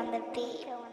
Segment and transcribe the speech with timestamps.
[0.00, 0.89] on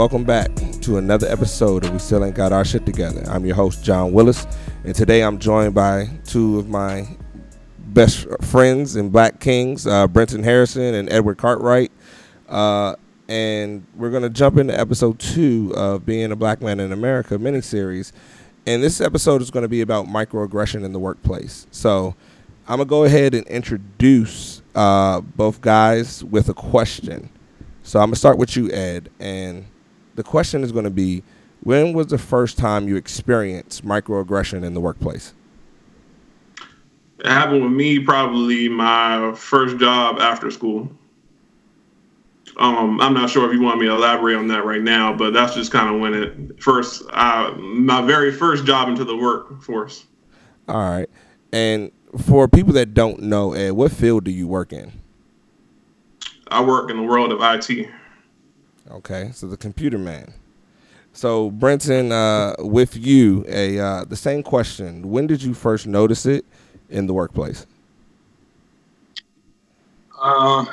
[0.00, 0.48] Welcome back
[0.80, 3.22] to another episode of We Still Ain't Got Our Shit Together.
[3.28, 4.46] I'm your host, John Willis,
[4.82, 7.06] and today I'm joined by two of my
[7.76, 11.92] best friends and Black Kings, uh, Brenton Harrison and Edward Cartwright.
[12.48, 12.96] Uh,
[13.28, 17.36] and we're going to jump into episode two of Being a Black Man in America
[17.36, 18.12] miniseries.
[18.66, 21.66] And this episode is going to be about microaggression in the workplace.
[21.72, 22.14] So
[22.66, 27.28] I'm going to go ahead and introduce uh, both guys with a question.
[27.82, 29.66] So I'm gonna start with you, Ed, and
[30.14, 31.22] the question is going to be:
[31.62, 35.34] When was the first time you experienced microaggression in the workplace?
[37.18, 40.90] It happened with me probably my first job after school.
[42.56, 45.32] Um, I'm not sure if you want me to elaborate on that right now, but
[45.32, 50.06] that's just kind of when it first, uh, my very first job into the workforce.
[50.68, 51.08] All right,
[51.52, 54.92] and for people that don't know, Ed, what field do you work in?
[56.48, 57.88] I work in the world of IT.
[58.90, 60.34] Okay, so the computer man.
[61.12, 66.26] So Brenton, uh, with you, a uh, the same question: When did you first notice
[66.26, 66.44] it
[66.88, 67.66] in the workplace?
[70.20, 70.64] Uh,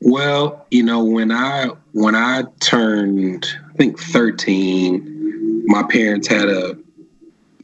[0.00, 6.76] well, you know, when I when I turned, I think thirteen, my parents had a,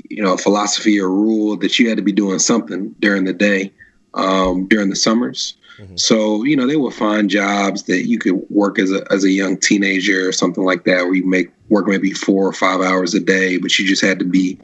[0.09, 3.73] you know, philosophy or rule that you had to be doing something during the day,
[4.15, 5.55] um, during the summers.
[5.81, 5.97] Mm-hmm.
[5.97, 9.31] So, you know, they would find jobs that you could work as a as a
[9.31, 13.15] young teenager or something like that, where you make work maybe four or five hours
[13.15, 14.59] a day, but you just had to be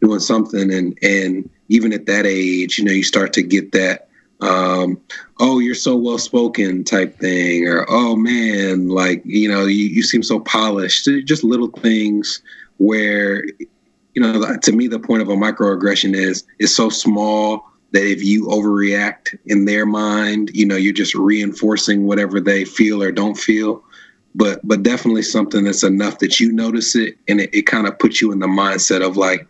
[0.00, 0.72] doing something.
[0.72, 4.08] And and even at that age, you know, you start to get that
[4.42, 5.00] um,
[5.38, 10.02] oh, you're so well spoken type thing, or oh man, like, you know, you, you
[10.02, 11.08] seem so polished.
[11.24, 12.42] Just little things
[12.78, 13.44] where,
[14.14, 18.24] you know, to me, the point of a microaggression is is so small that if
[18.24, 23.36] you overreact in their mind, you know, you're just reinforcing whatever they feel or don't
[23.36, 23.84] feel.
[24.34, 27.98] But but definitely something that's enough that you notice it and it, it kind of
[27.98, 29.46] puts you in the mindset of like,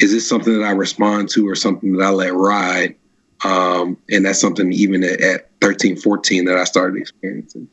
[0.00, 2.96] is this something that I respond to or something that I let ride?
[3.44, 7.68] Um, and that's something even at, at 13, 14 that I started experiencing.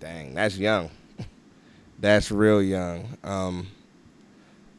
[0.00, 0.90] Dang, that's young.
[2.00, 3.06] that's real young.
[3.22, 3.68] Um,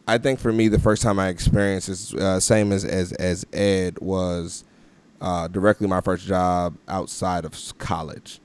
[0.08, 3.46] I think for me, the first time I experienced is uh, same as as as
[3.54, 4.64] Ed was
[5.22, 8.40] uh, directly my first job outside of college.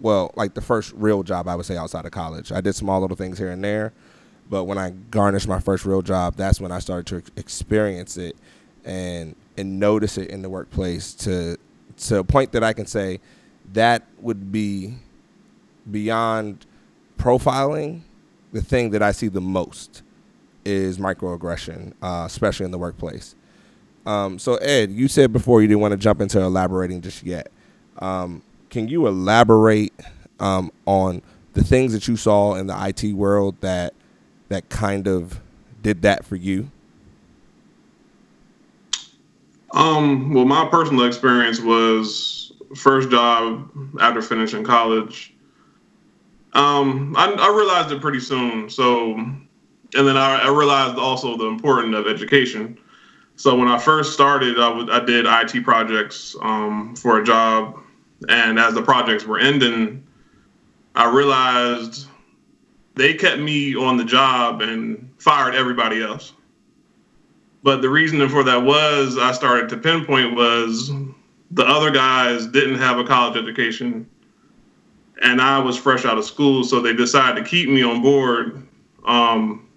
[0.00, 2.52] Well, like the first real job I would say outside of college.
[2.52, 3.92] I did small little things here and there,
[4.48, 8.36] but when I garnished my first real job, that's when I started to experience it
[8.84, 11.56] and and notice it in the workplace to
[11.96, 13.20] to a point that I can say
[13.72, 14.94] that would be
[15.90, 16.64] beyond
[17.18, 18.02] profiling
[18.52, 20.02] the thing that I see the most
[20.64, 23.34] is microaggression, uh, especially in the workplace.
[24.04, 27.50] Um, so, Ed, you said before you didn't want to jump into elaborating just yet.
[27.98, 29.92] Um, can you elaborate
[30.40, 33.94] um, on the things that you saw in the IT world that
[34.48, 35.40] that kind of
[35.82, 36.70] did that for you?
[39.72, 45.34] Um, well, my personal experience was first job after finishing college.
[46.52, 48.68] Um, I, I realized it pretty soon.
[48.68, 49.18] So,
[49.94, 52.78] and then I, I, realized also the importance of education.
[53.36, 57.78] So when I first started, I, w- I did IT projects um, for a job,
[58.28, 60.04] and as the projects were ending,
[60.94, 62.06] I realized
[62.94, 66.32] they kept me on the job and fired everybody else.
[67.62, 70.90] But the reason for that was I started to pinpoint was
[71.52, 74.08] the other guys didn't have a college education
[75.22, 78.66] and I was fresh out of school, so they decided to keep me on board.
[79.06, 79.68] Um,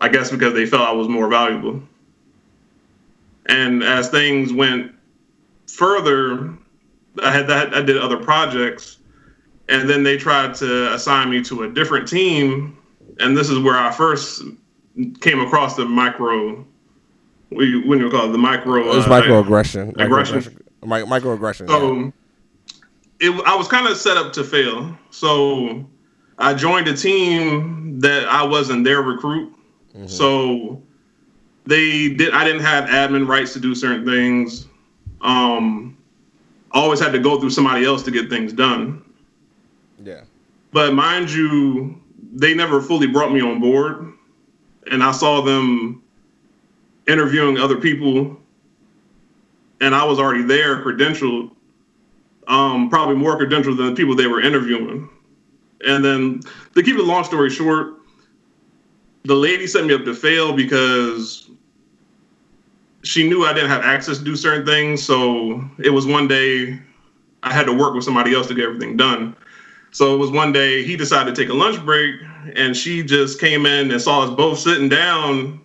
[0.00, 1.82] I guess because they felt I was more valuable.
[3.46, 4.92] And as things went
[5.66, 6.54] further,
[7.22, 8.98] I had that I did other projects,
[9.68, 12.78] and then they tried to assign me to a different team,
[13.18, 14.42] and this is where I first
[15.20, 16.64] came across the micro
[17.50, 18.80] we when you call it the micro.
[18.80, 20.00] It was uh, microaggression.
[20.00, 20.40] Aggression.
[20.82, 21.06] Microaggression.
[21.08, 21.68] microaggression.
[21.68, 22.10] So yeah.
[23.20, 24.96] it, I was kind of set up to fail.
[25.10, 25.84] So
[26.38, 29.52] I joined a team that I wasn't their recruit.
[29.94, 30.06] Mm-hmm.
[30.06, 30.82] So
[31.66, 32.32] they did.
[32.32, 34.66] I didn't have admin rights to do certain things.
[35.20, 35.96] Um,
[36.72, 39.04] always had to go through somebody else to get things done.
[40.02, 40.22] Yeah.
[40.72, 42.00] But mind you,
[42.32, 44.12] they never fully brought me on board.
[44.90, 46.02] And I saw them
[47.06, 48.36] interviewing other people.
[49.80, 51.50] And I was already there, credentialed,
[52.46, 55.08] um, probably more credentialed than the people they were interviewing.
[55.86, 56.40] And then
[56.74, 57.99] to keep the long story short,
[59.24, 61.50] the lady set me up to fail because
[63.02, 65.02] she knew I didn't have access to do certain things.
[65.02, 66.80] So it was one day
[67.42, 69.36] I had to work with somebody else to get everything done.
[69.92, 72.14] So it was one day he decided to take a lunch break
[72.54, 75.60] and she just came in and saw us both sitting down.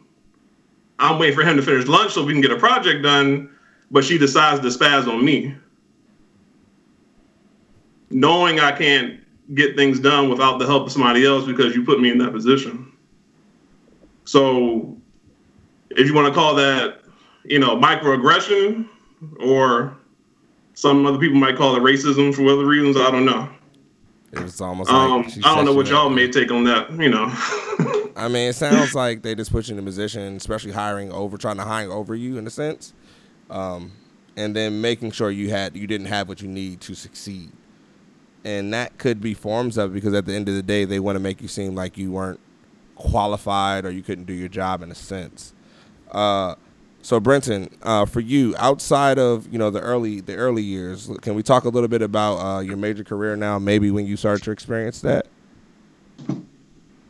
[0.98, 3.50] I'm waiting for him to finish lunch so we can get a project done,
[3.92, 5.56] but she decides to spaz on me.
[8.10, 9.20] Knowing I can't
[9.54, 12.32] get things done without the help of somebody else because you put me in that
[12.32, 12.92] position.
[14.26, 14.98] So
[15.92, 17.02] if you want to call that,
[17.44, 18.88] you know, microaggression
[19.40, 19.96] or
[20.74, 23.50] some other people might call it racism for other reasons, I don't know.
[24.34, 27.10] It was almost Um, like I don't know what y'all may take on that, you
[27.10, 27.32] know.
[28.18, 31.38] I mean, it sounds like they just put you in a position, especially hiring over,
[31.38, 32.94] trying to hire over you in a sense,
[33.50, 33.92] um,
[34.36, 37.52] and then making sure you had you didn't have what you need to succeed.
[38.44, 41.16] And that could be forms of because at the end of the day, they want
[41.16, 42.40] to make you seem like you weren't
[42.96, 45.54] qualified or you couldn't do your job in a sense.
[46.12, 46.56] Uh,
[47.02, 51.36] so Brenton, uh, for you, outside of you know the early the early years, can
[51.36, 53.60] we talk a little bit about uh, your major career now?
[53.60, 55.28] Maybe when you started to experience that.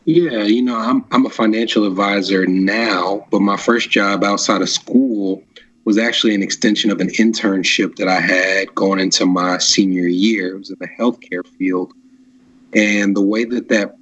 [0.04, 4.68] Yeah, you know, I'm I'm a financial advisor now, but my first job outside of
[4.68, 5.42] school
[5.86, 10.56] was actually an extension of an internship that I had going into my senior year.
[10.56, 11.94] It was in the healthcare field,
[12.74, 13.96] and the way that that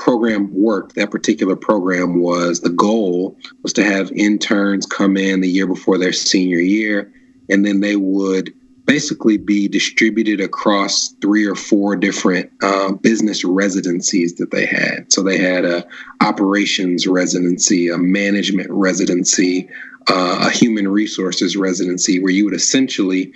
[0.00, 5.48] program worked, that particular program was the goal was to have interns come in the
[5.48, 7.12] year before their senior year,
[7.48, 8.52] and then they would
[8.86, 15.12] basically be distributed across three or four different uh, business residencies that they had.
[15.12, 15.86] So they had a
[16.20, 19.68] operations residency, a management residency,
[20.08, 23.32] uh, a human resources residency, where you would essentially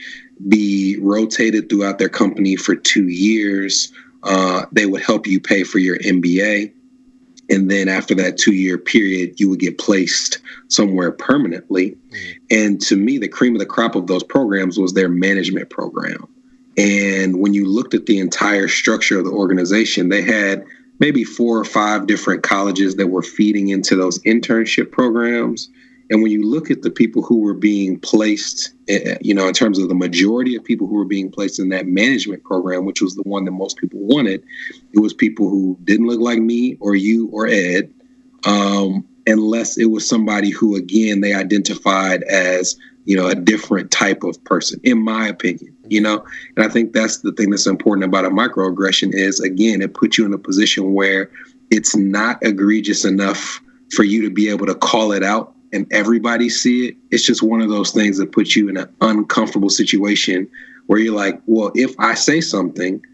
[0.48, 3.92] be rotated throughout their company for two years.
[4.24, 6.72] Uh, they would help you pay for your MBA.
[7.50, 10.38] And then after that two year period, you would get placed
[10.68, 11.96] somewhere permanently.
[12.50, 16.26] And to me, the cream of the crop of those programs was their management program.
[16.76, 20.64] And when you looked at the entire structure of the organization, they had
[20.98, 25.68] maybe four or five different colleges that were feeding into those internship programs.
[26.10, 29.54] And when you look at the people who were being placed, eh, you know, in
[29.54, 33.00] terms of the majority of people who were being placed in that management program, which
[33.00, 34.44] was the one that most people wanted,
[34.92, 37.92] it was people who didn't look like me or you or Ed,
[38.44, 42.76] um, unless it was somebody who, again, they identified as,
[43.06, 46.22] you know, a different type of person, in my opinion, you know?
[46.56, 50.18] And I think that's the thing that's important about a microaggression is, again, it puts
[50.18, 51.30] you in a position where
[51.70, 53.62] it's not egregious enough
[53.92, 56.96] for you to be able to call it out and everybody see it.
[57.10, 60.48] It's just one of those things that puts you in an uncomfortable situation
[60.86, 63.04] where you're like, well, if I say something,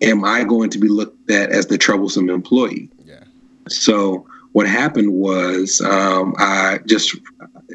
[0.00, 2.90] am I going to be looked at as the troublesome employee?
[3.04, 3.24] Yeah.
[3.68, 7.16] So what happened was um, I just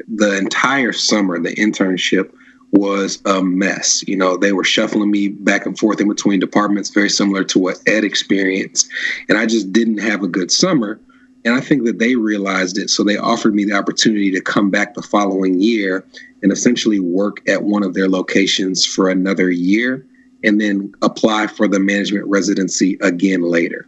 [0.08, 2.32] the entire summer, the internship
[2.72, 4.04] was a mess.
[4.06, 7.58] You know, they were shuffling me back and forth in between departments, very similar to
[7.58, 8.88] what Ed experienced.
[9.28, 11.00] And I just didn't have a good summer.
[11.44, 12.90] And I think that they realized it.
[12.90, 16.04] So they offered me the opportunity to come back the following year
[16.42, 20.06] and essentially work at one of their locations for another year
[20.44, 23.86] and then apply for the management residency again later.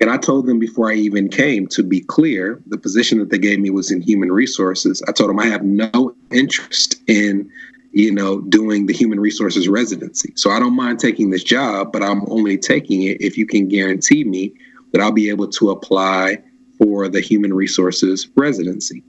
[0.00, 3.38] And I told them before I even came, to be clear, the position that they
[3.38, 5.00] gave me was in human resources.
[5.06, 7.48] I told them I have no interest in,
[7.92, 10.32] you know, doing the human resources residency.
[10.34, 13.68] So I don't mind taking this job, but I'm only taking it if you can
[13.68, 14.52] guarantee me
[14.90, 16.42] that I'll be able to apply
[16.82, 19.04] for the human resources residency.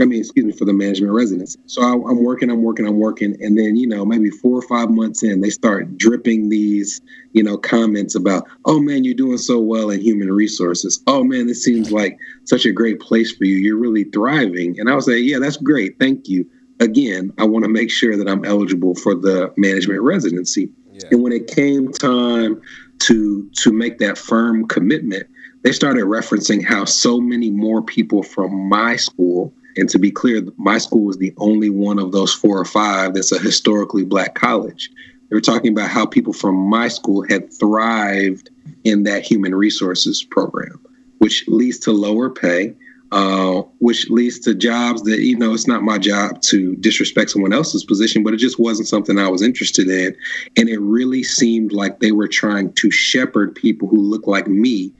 [0.00, 1.58] I mean, excuse me, for the management residency.
[1.66, 3.36] So I, I'm working, I'm working, I'm working.
[3.40, 7.00] And then, you know, maybe four or five months in, they start dripping these,
[7.32, 11.02] you know, comments about, oh man, you're doing so well in human resources.
[11.06, 13.56] Oh man, this seems like such a great place for you.
[13.56, 14.78] You're really thriving.
[14.80, 15.98] And I was like, yeah, that's great.
[15.98, 16.44] Thank you.
[16.80, 20.68] Again, I want to make sure that I'm eligible for the management residency.
[20.92, 21.08] Yeah.
[21.12, 22.60] And when it came time
[23.00, 25.28] to to make that firm commitment,
[25.64, 30.42] they started referencing how so many more people from my school and to be clear,
[30.56, 34.34] my school was the only one of those four or five that's a historically black
[34.34, 34.90] college.
[35.28, 38.50] They were talking about how people from my school had thrived
[38.84, 40.80] in that human resources program,
[41.18, 42.74] which leads to lower pay,
[43.10, 47.52] uh, which leads to jobs that you know it's not my job to disrespect someone
[47.52, 50.14] else's position, but it just wasn't something I was interested in,
[50.56, 54.92] and it really seemed like they were trying to shepherd people who look like me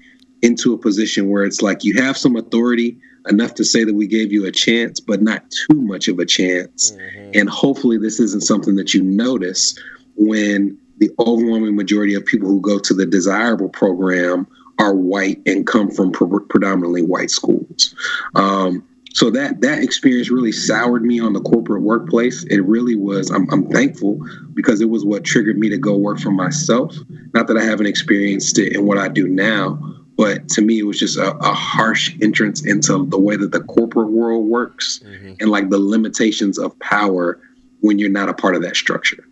[0.44, 2.98] into a position where it's like you have some authority
[3.28, 6.26] enough to say that we gave you a chance, but not too much of a
[6.26, 6.92] chance.
[6.92, 7.30] Mm-hmm.
[7.34, 9.76] And hopefully, this isn't something that you notice
[10.16, 14.46] when the overwhelming majority of people who go to the desirable program
[14.78, 17.94] are white and come from pre- predominantly white schools.
[18.34, 22.44] Um, so that that experience really soured me on the corporate workplace.
[22.50, 23.30] It really was.
[23.30, 24.18] I'm, I'm thankful
[24.54, 26.94] because it was what triggered me to go work for myself.
[27.32, 29.78] Not that I haven't experienced it in what I do now,
[30.16, 33.60] but to me, it was just a, a harsh entrance into the way that the
[33.60, 35.34] corporate world works mm-hmm.
[35.40, 37.40] and like the limitations of power
[37.80, 39.24] when you're not a part of that structure.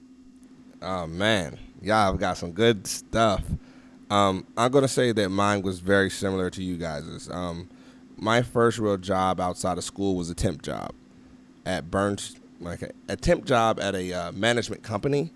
[0.81, 3.43] Oh man, y'all have got some good stuff.
[4.11, 7.31] Um, I'm gonna say that mine was very similar to you guys's.
[7.31, 7.69] Um,
[8.17, 10.93] my first real job outside of school was a temp job
[11.65, 15.31] at Burns, like a, a temp job at a uh, management company.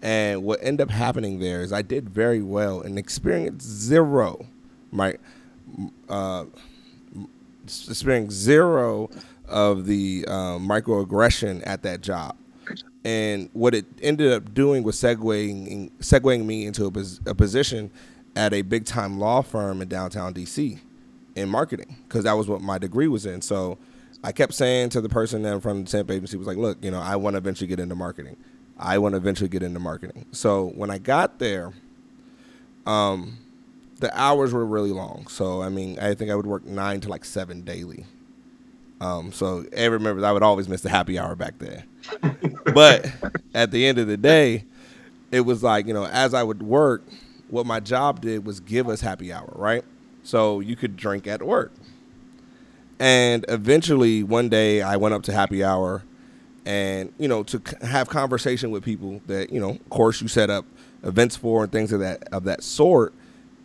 [0.00, 4.46] And what ended up happening there is I did very well and experienced zero,
[4.92, 5.20] right?
[6.08, 6.46] Uh,
[7.64, 9.10] experienced zero
[9.46, 12.36] of the uh, microaggression at that job
[13.04, 17.90] and what it ended up doing was segueing segueing me into a, a position
[18.36, 20.78] at a big time law firm in downtown DC
[21.34, 23.40] in marketing because that was what my degree was in.
[23.40, 23.78] So
[24.22, 26.90] I kept saying to the person that from the temp agency was like, "Look, you
[26.90, 28.36] know, I want to eventually get into marketing.
[28.78, 31.72] I want to eventually get into marketing." So when I got there,
[32.84, 33.38] um,
[33.98, 35.26] the hours were really long.
[35.28, 38.04] So I mean, I think I would work nine to like seven daily.
[39.00, 41.84] Um, so every member, I would always miss the happy hour back there.
[42.74, 43.06] but
[43.54, 44.64] at the end of the day,
[45.30, 47.02] it was like you know, as I would work,
[47.48, 49.84] what my job did was give us happy hour, right?
[50.22, 51.72] So you could drink at work.
[52.98, 56.02] And eventually, one day, I went up to happy hour,
[56.66, 60.50] and you know, to have conversation with people that you know, of course, you set
[60.50, 60.64] up
[61.04, 63.14] events for and things of that of that sort.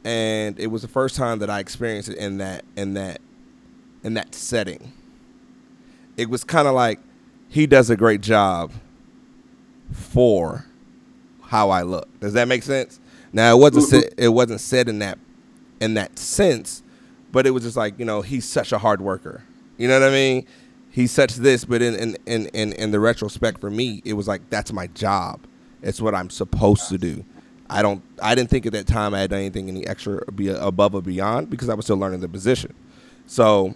[0.03, 3.21] And it was the first time that I experienced it in that in that
[4.03, 4.91] in that setting
[6.17, 6.99] it was kind of like
[7.49, 8.71] he does a great job
[9.91, 10.65] for
[11.43, 12.07] how I look.
[12.19, 12.99] Does that make sense?
[13.31, 14.01] Now it wasn't mm-hmm.
[14.01, 15.17] said, it wasn't said in that
[15.79, 16.83] in that sense,
[17.31, 19.43] but it was just like you know he's such a hard worker.
[19.77, 20.45] You know what I mean?
[20.89, 24.27] He's such this, but in in in in, in the retrospect for me, it was
[24.27, 25.41] like that's my job.
[25.81, 27.25] It's what I'm supposed to do.
[27.69, 28.01] I don't.
[28.21, 31.01] I didn't think at that time I had done anything any extra be above or
[31.01, 32.73] beyond because I was still learning the position.
[33.25, 33.73] So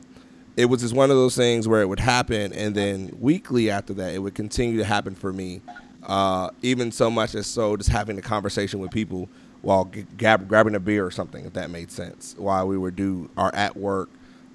[0.55, 3.93] it was just one of those things where it would happen, and then weekly after
[3.95, 5.61] that, it would continue to happen for me.
[6.03, 9.27] Uh, even so much as so, just having a conversation with people
[9.61, 13.29] while g- grabbing a beer or something, if that made sense, while we would do
[13.35, 14.09] our at work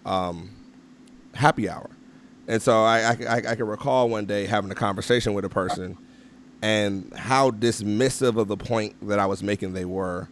[0.06, 0.50] um,
[1.34, 1.90] happy hour.
[2.48, 5.48] And so I, I, I, I can recall one day having a conversation with a
[5.48, 5.96] person
[6.62, 10.28] and how dismissive of the point that I was making they were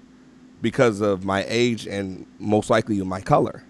[0.63, 3.65] because of my age and most likely my color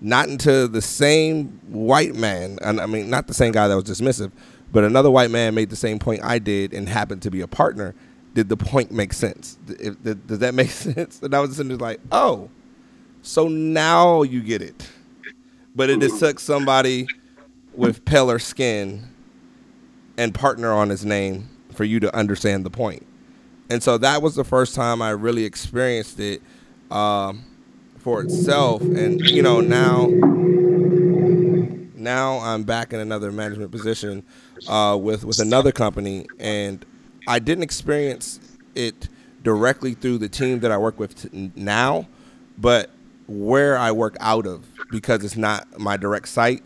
[0.00, 3.84] not until the same white man, and I mean, not the same guy that was
[3.84, 4.30] dismissive,
[4.70, 7.48] but another white man made the same point I did and happened to be a
[7.48, 7.94] partner.
[8.34, 9.58] Did the point make sense?
[9.68, 11.20] If, does that make sense?
[11.22, 12.50] And I was just like, oh,
[13.22, 14.88] so now you get it.
[15.74, 17.06] But it just took somebody
[17.74, 19.08] with paler skin
[20.16, 23.06] and partner on his name for you to understand the point.
[23.70, 26.42] And so that was the first time I really experienced it.
[26.90, 27.44] Um,
[28.08, 28.80] for itself.
[28.80, 30.06] And you know now,
[31.94, 34.24] now I'm back in another management position
[34.66, 36.84] uh, with with another company, and
[37.26, 38.40] I didn't experience
[38.74, 39.08] it
[39.42, 42.08] directly through the team that I work with now,
[42.56, 42.90] but
[43.26, 46.62] where I work out of because it's not my direct site.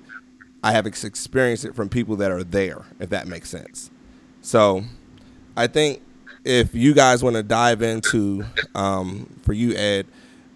[0.62, 3.90] I have ex- experienced it from people that are there, if that makes sense.
[4.42, 4.84] So,
[5.56, 6.02] I think
[6.44, 8.44] if you guys want to dive into,
[8.74, 10.06] um, for you, Ed,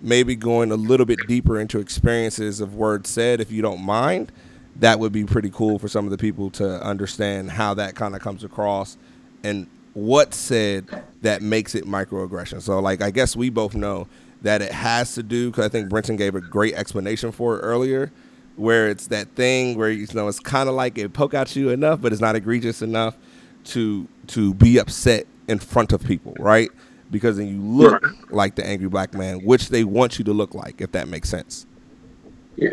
[0.00, 4.32] maybe going a little bit deeper into experiences of words said, if you don't mind,
[4.76, 8.14] that would be pretty cool for some of the people to understand how that kind
[8.14, 8.96] of comes across
[9.42, 10.86] and what said
[11.22, 12.60] that makes it microaggression.
[12.60, 14.06] So, like, I guess we both know
[14.42, 17.60] that it has to do because I think Brenton gave a great explanation for it
[17.60, 18.12] earlier,
[18.56, 21.70] where it's that thing where you know it's kind of like it poke at you
[21.70, 23.16] enough, but it's not egregious enough
[23.66, 26.70] to to be upset in front of people, right?
[27.10, 28.32] because then you look right.
[28.32, 31.28] like the angry black man, which they want you to look like, if that makes
[31.28, 31.66] sense.
[32.56, 32.70] Yeah.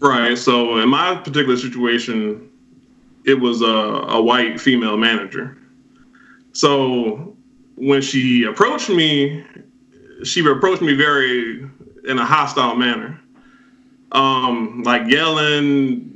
[0.00, 0.36] Right.
[0.36, 2.48] So in my particular situation,
[3.24, 5.56] it was a, a white female manager.
[6.52, 7.36] So
[7.76, 9.44] when she approached me,
[10.24, 11.68] she approached me very
[12.04, 13.18] in a hostile manner.
[14.12, 16.09] um, like yelling,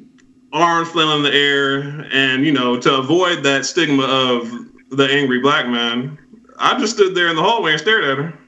[0.54, 1.80] arms flailing in the air,
[2.12, 4.50] and you know, to avoid that stigma of
[4.90, 6.18] the angry black man,
[6.58, 8.38] I just stood there in the hallway and stared at her,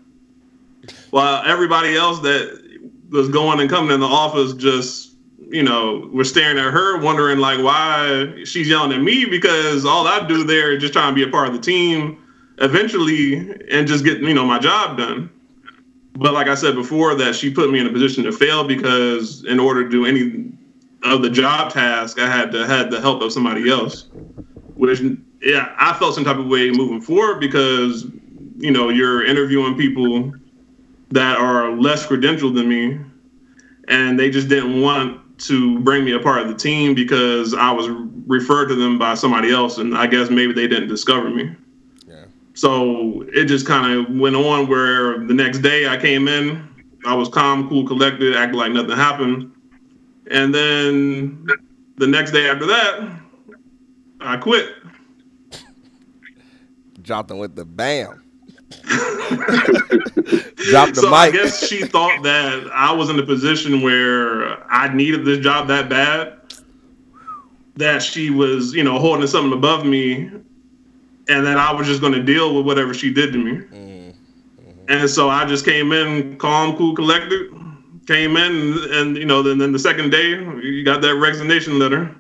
[1.10, 2.62] while everybody else that
[3.10, 5.06] was going and coming in the office just
[5.48, 10.06] you know, were staring at her, wondering like why she's yelling at me because all
[10.06, 12.22] I do there is just trying to be a part of the team
[12.58, 13.36] eventually
[13.70, 15.30] and just get, you know, my job done.
[16.14, 19.44] But like I said before, that she put me in a position to fail because
[19.44, 20.50] in order to do any
[21.12, 24.08] of the job task, I had to had the help of somebody else.
[24.74, 25.00] Which
[25.42, 28.06] yeah, I felt some type of way moving forward because,
[28.56, 30.34] you know, you're interviewing people
[31.10, 32.98] that are less credentialed than me
[33.88, 37.70] and they just didn't want to bring me a part of the team because I
[37.70, 37.88] was
[38.26, 41.54] referred to them by somebody else, and I guess maybe they didn't discover me.
[42.06, 42.24] Yeah.
[42.54, 46.66] So it just kind of went on where the next day I came in,
[47.04, 49.52] I was calm, cool, collected, acted like nothing happened,
[50.30, 51.46] and then
[51.96, 53.20] the next day after that,
[54.20, 54.74] I quit.
[57.02, 58.22] Dropped them with the bam.
[60.70, 61.18] Drop the so mic.
[61.18, 65.68] I guess she thought that I was in a position where I needed this job
[65.68, 66.36] that bad
[67.76, 70.30] that she was, you know, holding something above me
[71.28, 73.52] and that I was just going to deal with whatever she did to me.
[73.52, 74.10] Mm-hmm.
[74.88, 77.52] And so I just came in calm, cool, collected.
[78.06, 82.14] Came in, and, you know, then, then the second day, you got that resignation letter.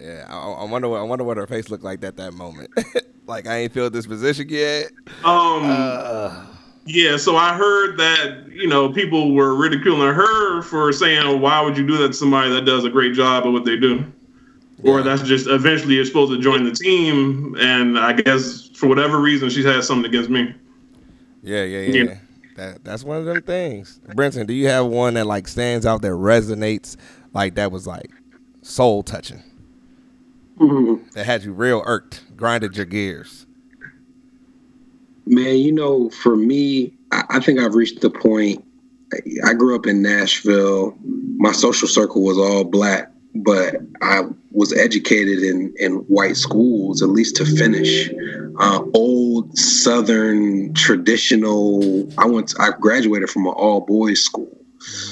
[0.00, 0.88] Yeah, I, I wonder.
[0.88, 2.70] What, I wonder what her face looked like at that moment.
[3.26, 4.90] like I ain't filled this position yet.
[5.24, 5.62] Um.
[5.64, 6.46] Uh,
[6.86, 11.76] yeah, so I heard that you know people were ridiculing her for saying, "Why would
[11.76, 14.04] you do that to somebody that does a great job at what they do?"
[14.82, 14.92] Yeah.
[14.92, 19.20] Or that's just eventually you're supposed to join the team, and I guess for whatever
[19.20, 20.54] reason she has something against me.
[21.42, 22.02] Yeah, yeah, yeah.
[22.04, 22.18] yeah.
[22.60, 24.00] That that's one of them things.
[24.14, 26.94] Brenton, do you have one that like stands out that resonates,
[27.32, 28.10] like that was like
[28.60, 29.42] soul touching?
[30.58, 31.08] Mm-hmm.
[31.12, 33.46] That had you real irked, grinded your gears.
[35.24, 38.62] Man, you know, for me, I, I think I've reached the point.
[39.42, 40.94] I grew up in Nashville.
[41.38, 47.10] My social circle was all black, but I was educated in, in white schools, at
[47.10, 48.10] least to finish.
[48.58, 52.08] Uh, old Southern traditional.
[52.18, 52.48] I went.
[52.48, 54.60] To, I graduated from an all boys school,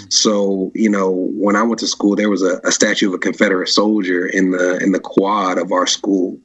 [0.09, 3.19] so you know, when I went to school, there was a, a, statue of a
[3.19, 6.39] Confederate soldier in the in the quad of our school,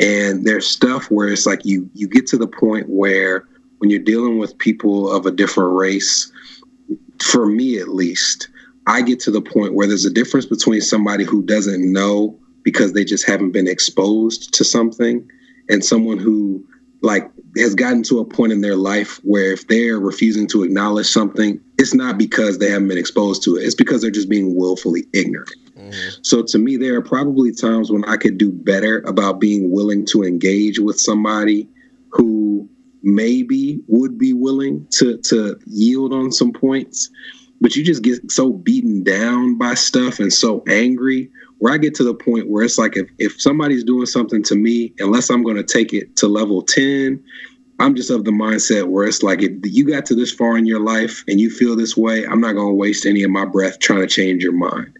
[0.00, 3.46] and there's stuff where it's like you you get to the point where
[3.78, 6.30] when you're dealing with people of a different race,
[7.20, 8.48] for me at least,
[8.86, 12.92] I get to the point where there's a difference between somebody who doesn't know because
[12.92, 15.28] they just haven't been exposed to something,
[15.68, 16.64] and someone who
[17.02, 21.06] like has gotten to a point in their life where if they're refusing to acknowledge
[21.06, 23.62] something, it's not because they haven't been exposed to it.
[23.62, 25.54] It's because they're just being willfully ignorant.
[25.76, 26.20] Mm-hmm.
[26.22, 30.04] So to me, there are probably times when I could do better about being willing
[30.06, 31.68] to engage with somebody
[32.10, 32.68] who
[33.02, 37.10] maybe would be willing to to yield on some points.
[37.60, 41.94] But you just get so beaten down by stuff and so angry where I get
[41.96, 45.42] to the point where it's like if, if somebody's doing something to me, unless I'm
[45.42, 47.22] going to take it to level 10,
[47.78, 50.66] I'm just of the mindset where it's like if you got to this far in
[50.66, 53.44] your life and you feel this way, I'm not going to waste any of my
[53.44, 54.98] breath trying to change your mind.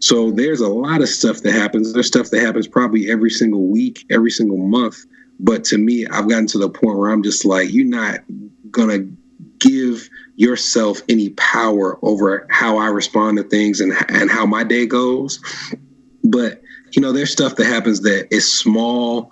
[0.00, 1.92] So there's a lot of stuff that happens.
[1.92, 5.04] There's stuff that happens probably every single week, every single month.
[5.38, 8.20] But to me, I've gotten to the point where I'm just like, you're not
[8.70, 9.16] going to
[9.62, 14.86] give yourself any power over how I respond to things and and how my day
[14.86, 15.40] goes.
[16.24, 16.60] But
[16.92, 19.30] you know, there's stuff that happens that is small,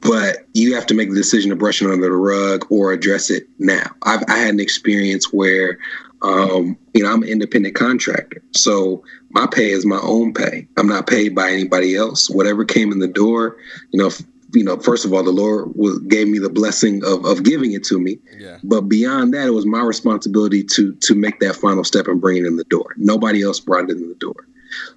[0.00, 3.30] but you have to make the decision to brush it under the rug or address
[3.30, 3.90] it now.
[4.02, 5.78] I've I had an experience where
[6.22, 8.42] um, you know, I'm an independent contractor.
[8.52, 10.66] So my pay is my own pay.
[10.78, 12.30] I'm not paid by anybody else.
[12.30, 13.58] Whatever came in the door,
[13.90, 14.10] you know,
[14.54, 17.72] you know, first of all, the Lord was, gave me the blessing of, of giving
[17.72, 18.18] it to me.
[18.38, 18.58] Yeah.
[18.62, 22.38] But beyond that, it was my responsibility to to make that final step and bring
[22.38, 22.94] it in the door.
[22.96, 24.46] Nobody else brought it in the door.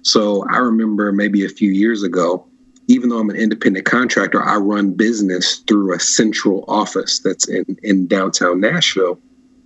[0.02, 2.46] So I remember maybe a few years ago,
[2.88, 7.64] even though I'm an independent contractor, I run business through a central office that's in,
[7.82, 9.18] in downtown Nashville.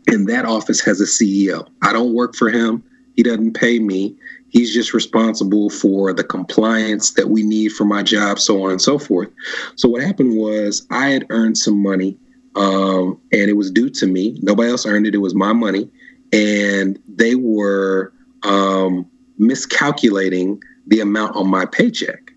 [0.08, 1.68] And that office has a CEO.
[1.82, 2.82] I don't work for him.
[3.14, 4.16] He doesn't pay me.
[4.52, 8.82] He's just responsible for the compliance that we need for my job, so on and
[8.82, 9.30] so forth.
[9.76, 12.18] So what happened was I had earned some money,
[12.54, 14.38] um, and it was due to me.
[14.42, 15.90] Nobody else earned it; it was my money,
[16.34, 18.12] and they were
[18.42, 22.30] um, miscalculating the amount on my paycheck.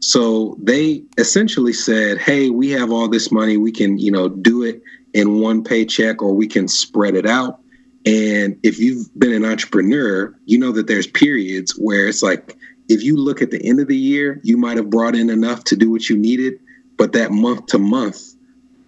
[0.00, 3.56] So they essentially said, "Hey, we have all this money.
[3.56, 4.82] We can, you know, do it
[5.14, 7.61] in one paycheck, or we can spread it out."
[8.04, 12.56] And if you've been an entrepreneur, you know that there's periods where it's like
[12.88, 15.64] if you look at the end of the year, you might have brought in enough
[15.64, 16.54] to do what you needed,
[16.98, 18.34] but that month to month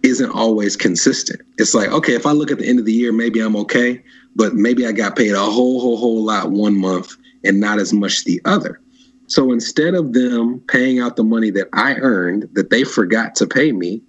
[0.03, 1.41] isn't always consistent.
[1.57, 4.03] It's like, okay, if I look at the end of the year, maybe I'm okay,
[4.35, 7.93] but maybe I got paid a whole, whole, whole lot one month and not as
[7.93, 8.81] much the other.
[9.27, 13.47] So instead of them paying out the money that I earned that they forgot to
[13.47, 14.01] pay me,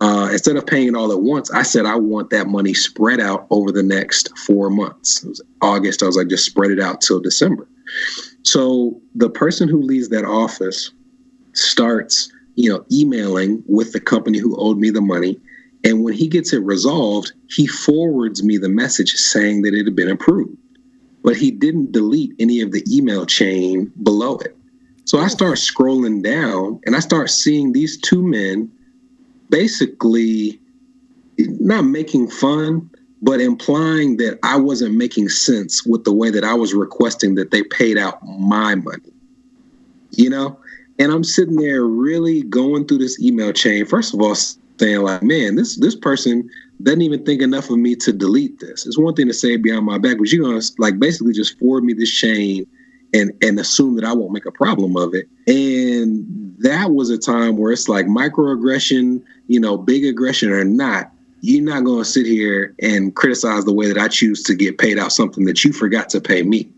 [0.00, 3.20] uh, instead of paying it all at once, I said I want that money spread
[3.20, 5.24] out over the next four months.
[5.24, 6.02] It was August.
[6.02, 7.68] I was like, just spread it out till December.
[8.42, 10.92] So the person who leaves that office
[11.54, 15.40] starts, you know, emailing with the company who owed me the money.
[15.84, 19.96] And when he gets it resolved, he forwards me the message saying that it had
[19.96, 20.56] been approved.
[21.24, 24.56] But he didn't delete any of the email chain below it.
[25.04, 28.70] So I start scrolling down and I start seeing these two men
[29.50, 30.60] basically
[31.38, 32.90] not making fun,
[33.22, 37.50] but implying that I wasn't making sense with the way that I was requesting that
[37.50, 39.12] they paid out my money.
[40.12, 40.58] You know?
[40.98, 43.86] And I'm sitting there really going through this email chain.
[43.86, 46.48] First of all, saying like, man, this this person
[46.82, 48.86] doesn't even think enough of me to delete this.
[48.86, 51.84] It's one thing to say behind my back, but you're gonna like basically just forward
[51.84, 52.66] me this chain
[53.14, 55.28] and and assume that I won't make a problem of it.
[55.46, 61.10] And that was a time where it's like microaggression, you know, big aggression or not,
[61.40, 64.78] you're not going to sit here and criticize the way that I choose to get
[64.78, 66.70] paid out something that you forgot to pay me.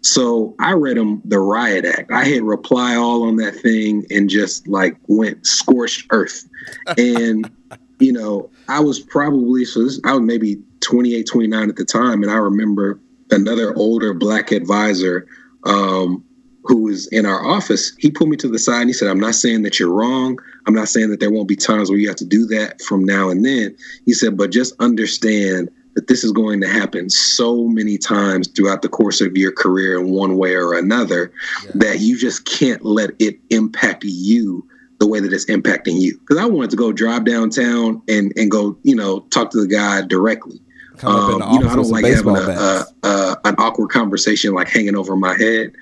[0.00, 2.10] So I read him the riot act.
[2.10, 6.48] I hit reply all on that thing and just like went scorched earth.
[6.98, 7.50] And
[7.98, 12.22] you know, I was probably so this I was maybe 28, 29 at the time,
[12.22, 13.00] and I remember
[13.30, 15.26] another older black advisor
[15.64, 16.24] um,
[16.66, 19.20] who was in our office, he pulled me to the side and he said, I'm
[19.20, 20.38] not saying that you're wrong.
[20.66, 23.04] I'm not saying that there won't be times where you have to do that from
[23.04, 23.76] now and then.
[24.04, 28.82] He said, but just understand that this is going to happen so many times throughout
[28.82, 31.32] the course of your career in one way or another
[31.64, 31.70] yeah.
[31.76, 34.66] that you just can't let it impact you
[34.98, 36.18] the way that it's impacting you.
[36.18, 39.66] Because I wanted to go drive downtown and and go, you know, talk to the
[39.66, 40.60] guy directly.
[41.02, 44.96] Um, you know, I don't like having a, a, a, an awkward conversation like hanging
[44.96, 45.72] over my head.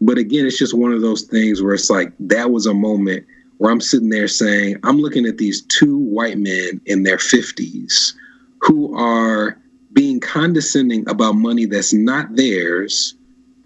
[0.00, 3.26] But again, it's just one of those things where it's like that was a moment
[3.58, 8.12] where I'm sitting there saying, I'm looking at these two white men in their 50s
[8.60, 9.58] who are
[9.92, 13.14] being condescending about money that's not theirs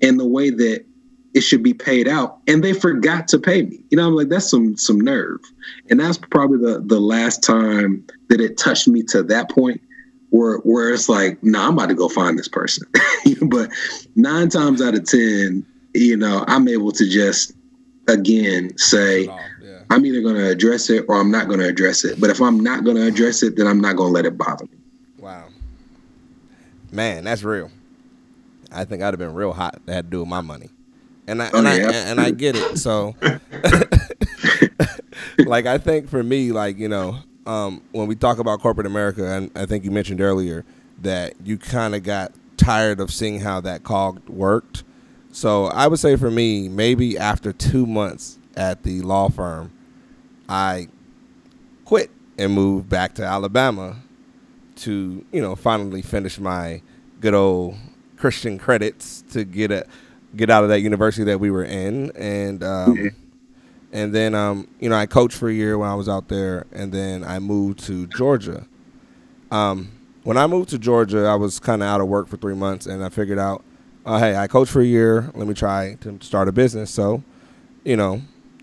[0.03, 0.85] and the way that
[1.35, 3.83] it should be paid out and they forgot to pay me.
[3.91, 5.41] You know i'm like that's some some nerve.
[5.91, 9.81] And that's probably the the last time that it touched me to that point
[10.31, 12.87] where where it's like nah i'm about to go find this person.
[13.43, 13.71] But
[14.17, 17.53] nine times out of ten you know, I'm able to just
[18.09, 19.81] again say, yeah.
[19.91, 22.21] I'm either going to address it or I'm not going to address it.
[22.21, 24.37] But if I'm not going to address it, then I'm not going to let it
[24.37, 24.79] bother me.
[25.19, 25.49] Wow,
[26.93, 27.71] man, that's real.
[28.71, 29.81] I think I'd have been real hot.
[29.87, 30.69] That had to do with my money,
[31.27, 31.89] and I, oh, and, yeah.
[31.89, 32.79] I and I get it.
[32.79, 33.17] So,
[35.39, 39.27] like, I think for me, like you know, um, when we talk about corporate America,
[39.27, 40.65] and I think you mentioned earlier
[41.01, 44.85] that you kind of got tired of seeing how that cog worked
[45.33, 49.73] so I would say for me, maybe after two months at the law firm,
[50.49, 50.89] I
[51.85, 53.97] quit and moved back to Alabama
[54.77, 56.83] to, you know, finally finish my
[57.21, 57.77] good old
[58.17, 59.87] Christian credits to get a
[60.37, 63.07] get out of that university that we were in, and um, mm-hmm.
[63.93, 66.67] and then um, you know I coached for a year when I was out there,
[66.73, 68.67] and then I moved to Georgia.
[69.51, 69.93] Um,
[70.25, 72.87] when I moved to Georgia, I was kind of out of work for three months,
[72.87, 73.65] and I figured out
[74.05, 75.31] uh, hey, I coached for a year.
[75.35, 76.91] Let me try to start a business.
[76.91, 77.23] So,
[77.85, 78.23] you know,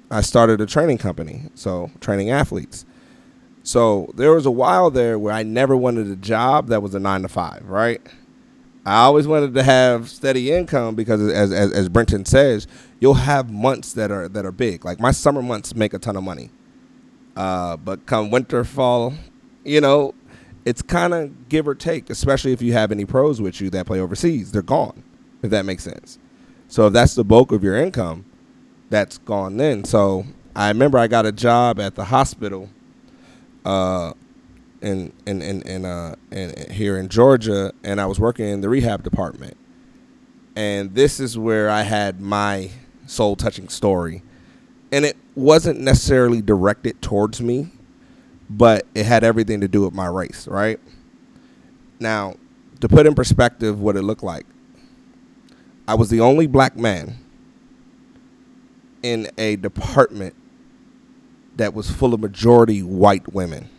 [0.10, 1.44] I started a training company.
[1.56, 2.86] So, training athletes.
[3.64, 7.00] So, there was a while there where I never wanted a job that was a
[7.00, 8.02] nine to five, right?
[8.86, 12.68] I always wanted to have steady income because, as, as, as Brenton says,
[13.00, 14.86] you'll have months that are that are big.
[14.86, 16.52] Like my summer months make a ton of money,
[17.36, 19.14] uh, but come winter, fall,
[19.64, 20.14] you know,
[20.66, 22.12] it's kind of give or take.
[22.12, 25.04] Especially if you have any pros with you that play overseas, they're gone
[25.46, 26.20] if that makes sense.
[26.68, 28.26] So if that's the bulk of your income,
[28.90, 29.84] that's gone then.
[29.84, 32.70] So I remember I got a job at the hospital
[33.64, 34.14] uh,
[34.82, 38.70] in in in, in, uh, in here in Georgia, and I was working in the
[38.70, 39.58] rehab department.
[40.56, 42.72] And this is where I had my
[43.06, 44.22] soul touching story.
[44.92, 47.72] And it wasn't necessarily directed towards me,
[48.50, 50.80] but it had everything to do with my race, right?
[52.00, 52.36] Now,
[52.80, 54.46] to put in perspective what it looked like,
[55.88, 57.18] I was the only black man
[59.04, 60.36] in a department
[61.56, 63.70] that was full of majority white women.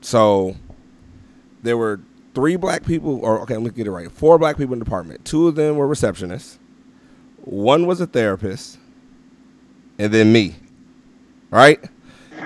[0.00, 0.56] So
[1.62, 2.00] there were
[2.34, 4.10] three black people, or okay, let me get it right.
[4.10, 5.24] Four black people in the department.
[5.24, 6.58] Two of them were receptionists.
[7.44, 8.78] One was a therapist,
[9.98, 10.56] and then me.
[11.50, 11.84] Right.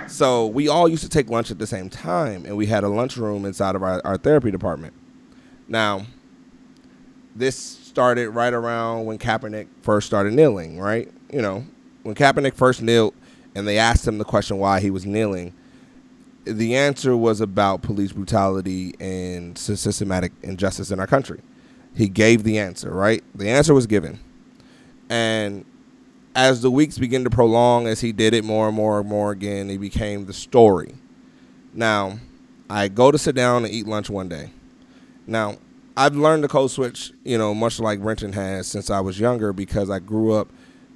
[0.08, 2.88] So we all used to take lunch at the same time, and we had a
[2.88, 4.94] lunchroom inside of our, our therapy department.
[5.68, 6.06] Now,
[7.36, 11.10] this started right around when Kaepernick first started kneeling, right?
[11.30, 11.64] You know,
[12.02, 13.14] when Kaepernick first kneeled,
[13.54, 15.54] and they asked him the question why he was kneeling
[16.46, 21.40] the answer was about police brutality and systematic injustice in our country.
[21.94, 23.24] He gave the answer, right?
[23.34, 24.20] The answer was given.
[25.10, 25.64] And
[26.36, 29.32] as the weeks began to prolong, as he did it more and more and more
[29.32, 30.94] again, it became the story.
[31.72, 32.18] Now,
[32.70, 34.50] I go to sit down and eat lunch one day.
[35.26, 35.56] Now,
[35.96, 39.52] I've learned the code switch, you know, much like Brenton has since I was younger
[39.52, 40.48] because I grew up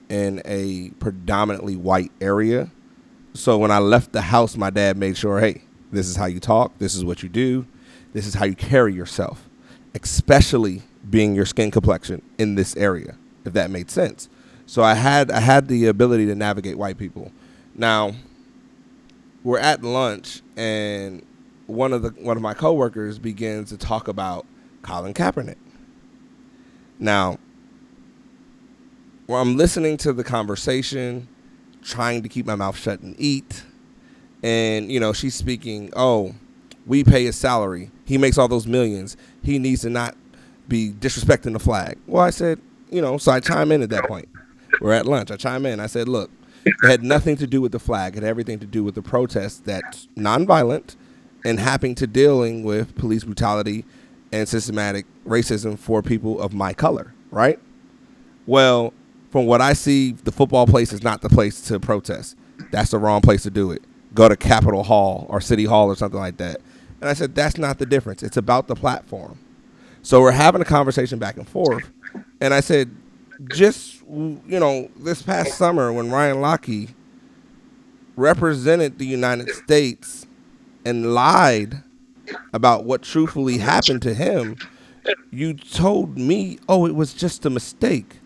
[0.08, 2.70] in a predominantly white area
[3.34, 6.40] so when I left the house, my dad made sure, hey, this is how you
[6.40, 7.66] talk, this is what you do,
[8.12, 9.48] this is how you carry yourself,
[9.94, 14.28] especially being your skin complexion in this area, if that made sense.
[14.66, 17.32] So I had I had the ability to navigate white people.
[17.74, 18.14] Now,
[19.42, 21.24] we're at lunch and
[21.66, 24.44] one of the one of my coworkers begins to talk about
[24.82, 25.56] Colin Kaepernick.
[26.98, 27.38] Now,
[29.28, 31.28] I'm listening to the conversation,
[31.82, 33.64] trying to keep my mouth shut and eat.
[34.42, 36.34] And, you know, she's speaking, oh,
[36.86, 37.90] we pay his salary.
[38.04, 39.16] He makes all those millions.
[39.42, 40.16] He needs to not
[40.68, 41.98] be disrespecting the flag.
[42.06, 44.28] Well, I said, you know, so I chime in at that point.
[44.80, 45.30] We're at lunch.
[45.30, 45.80] I chime in.
[45.80, 46.30] I said, look,
[46.64, 48.16] it had nothing to do with the flag.
[48.16, 50.96] It had everything to do with the protest that's nonviolent
[51.44, 53.84] and happening to dealing with police brutality
[54.32, 57.58] and systematic racism for people of my color, right?
[58.46, 58.92] Well,
[59.30, 62.36] from what I see, the football place is not the place to protest.
[62.70, 63.82] That's the wrong place to do it.
[64.14, 66.60] Go to Capitol Hall or City Hall or something like that.
[67.00, 68.22] And I said, that's not the difference.
[68.22, 69.38] It's about the platform.
[70.02, 71.90] So we're having a conversation back and forth.
[72.40, 72.94] And I said,
[73.52, 76.92] just, you know, this past summer when Ryan Lochte
[78.16, 80.26] represented the United States
[80.84, 81.82] and lied
[82.52, 84.56] about what truthfully happened to him,
[85.30, 88.20] you told me, oh, it was just a mistake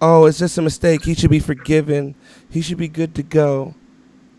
[0.00, 1.04] oh, it's just a mistake.
[1.04, 2.14] He should be forgiven.
[2.50, 3.74] He should be good to go.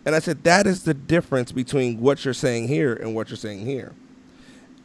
[0.05, 3.37] And I said, that is the difference between what you're saying here and what you're
[3.37, 3.93] saying here.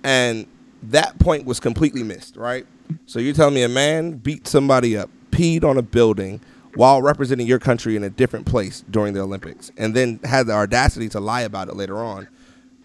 [0.02, 0.46] And
[0.82, 2.66] that point was completely missed, right?
[3.06, 6.40] So you're telling me a man beat somebody up, peed on a building
[6.74, 10.54] while representing your country in a different place during the Olympics, and then had the
[10.54, 12.26] audacity to lie about it later on.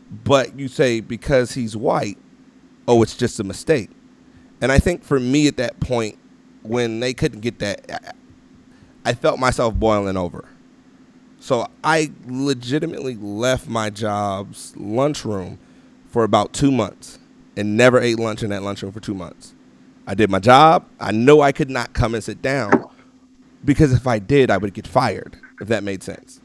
[0.10, 2.17] But you say because he's white,
[2.88, 3.89] oh, it's just a mistake.
[4.62, 6.17] And I think for me at that point,
[6.63, 8.15] when they couldn't get that,
[9.06, 10.46] I felt myself boiling over.
[11.39, 15.60] So I legitimately left my job's lunchroom
[16.10, 17.20] for about two months
[17.56, 19.54] and never ate lunch in that lunchroom for two months.
[20.06, 20.86] I did my job.
[21.00, 22.86] I know I could not come and sit down
[23.63, 26.39] because if I did, I would get fired, if that made sense.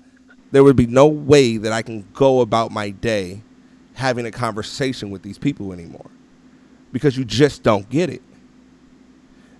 [0.50, 3.42] There would be no way that I can go about my day
[3.94, 6.10] having a conversation with these people anymore
[6.92, 8.22] because you just don't get it.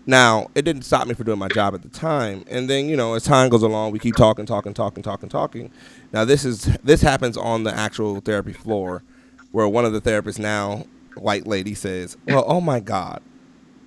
[0.05, 2.45] Now, it didn't stop me from doing my job at the time.
[2.49, 5.71] And then, you know, as time goes along, we keep talking, talking, talking, talking, talking.
[6.13, 9.05] Now, this is this happens on the actual therapy floor
[9.53, 13.23] where one of the therapists now, white lady says, "Well, oh my god."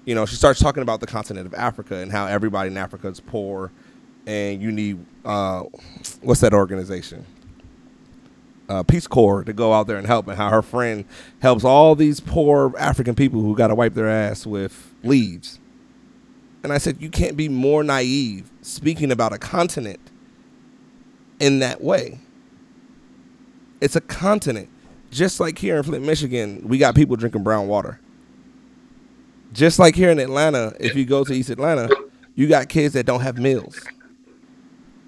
[0.06, 3.08] You know, she starts talking about the continent of Africa and how everybody in Africa
[3.08, 3.72] is poor
[4.28, 5.64] and you need uh,
[6.22, 7.26] what's that organization?
[8.68, 11.06] Uh, Peace Corps to go out there and help, and how her friend
[11.40, 15.60] helps all these poor African people who got to wipe their ass with leaves
[16.66, 20.00] and I said, you can't be more naive speaking about a continent
[21.40, 22.20] in that way.
[23.82, 24.70] It's a continent.
[25.12, 28.00] Just like here in Flint, Michigan, we got people drinking brown water.
[29.54, 31.88] Just like here in Atlanta, if you go to East Atlanta,
[32.34, 33.80] you got kids that don't have meals.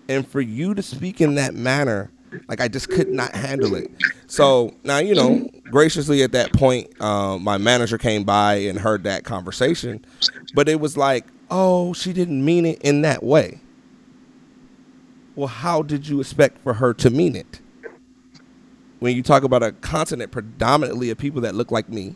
[0.07, 2.11] And for you to speak in that manner,
[2.47, 3.91] like I just could not handle it.
[4.27, 9.03] So now, you know, graciously at that point, uh, my manager came by and heard
[9.03, 10.05] that conversation.
[10.53, 13.59] But it was like, oh, she didn't mean it in that way.
[15.35, 17.61] Well, how did you expect for her to mean it?
[18.99, 22.15] When you talk about a continent predominantly of people that look like me,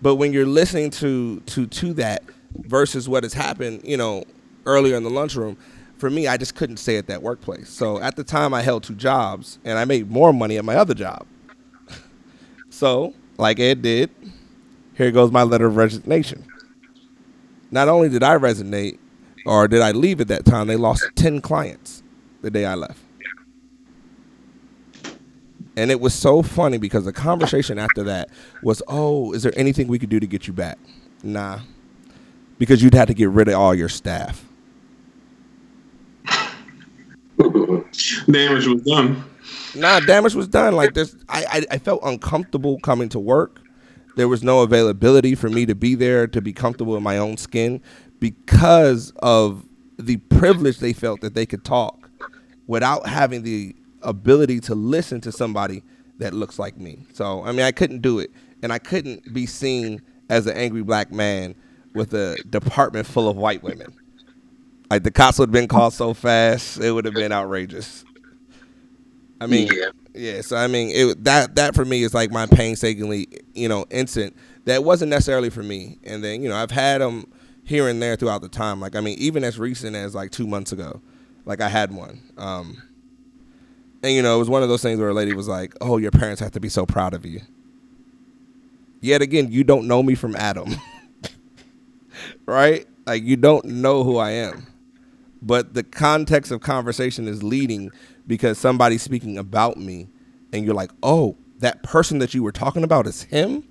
[0.00, 2.22] but when you're listening to to to that
[2.56, 4.24] versus what has happened, you know,
[4.64, 5.58] earlier in the lunchroom,
[6.00, 7.68] for me, I just couldn't stay at that workplace.
[7.68, 10.76] So at the time, I held two jobs, and I made more money at my
[10.76, 11.26] other job.
[12.70, 14.10] so, like Ed did,
[14.94, 16.44] here goes my letter of resignation
[17.70, 18.98] not only did I resonate
[19.46, 22.02] or did I leave at that time, they lost 10 clients
[22.42, 23.00] the day I left.
[25.76, 28.28] And it was so funny because the conversation after that
[28.62, 30.78] was, "Oh, is there anything we could do to get you back?"
[31.22, 31.60] Nah,
[32.58, 34.44] because you'd have to get rid of all your staff.
[38.30, 39.24] Damage was done.
[39.74, 40.74] Nah, damage was done.
[40.74, 43.60] Like this, I, I I felt uncomfortable coming to work.
[44.16, 47.36] There was no availability for me to be there to be comfortable in my own
[47.36, 47.80] skin
[48.18, 49.64] because of
[49.98, 52.10] the privilege they felt that they could talk
[52.66, 55.82] without having the ability to listen to somebody
[56.18, 57.06] that looks like me.
[57.12, 58.30] So I mean, I couldn't do it,
[58.62, 61.54] and I couldn't be seen as an angry black man
[61.94, 63.92] with a department full of white women.
[64.90, 68.04] Like the cops would have been called so fast, it would have been outrageous.
[69.40, 69.90] I mean, Yeah.
[70.14, 70.40] yeah.
[70.42, 74.36] So I mean, it, that that for me is like my painstakingly, you know, instant.
[74.66, 75.98] That wasn't necessarily for me.
[76.04, 77.32] And then you know, I've had them
[77.64, 78.80] here and there throughout the time.
[78.80, 81.00] Like I mean, even as recent as like two months ago,
[81.44, 82.20] like I had one.
[82.36, 82.82] Um,
[84.02, 85.98] and you know, it was one of those things where a lady was like, "Oh,
[85.98, 87.40] your parents have to be so proud of you."
[89.00, 90.74] Yet again, you don't know me from Adam,
[92.46, 92.86] right?
[93.06, 94.66] Like you don't know who I am
[95.42, 97.90] but the context of conversation is leading
[98.26, 100.08] because somebody's speaking about me
[100.52, 103.64] and you're like oh that person that you were talking about is him?